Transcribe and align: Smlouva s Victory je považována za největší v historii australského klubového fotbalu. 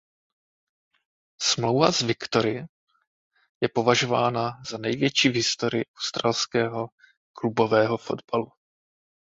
Smlouva 1.41 1.91
s 1.91 2.01
Victory 2.01 2.65
je 3.61 3.69
považována 3.69 4.61
za 4.69 4.77
největší 4.77 5.29
v 5.29 5.33
historii 5.35 5.85
australského 5.95 6.89
klubového 7.33 7.97
fotbalu. 7.97 8.51